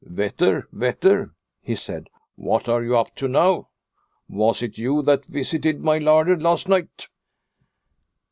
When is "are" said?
2.67-2.83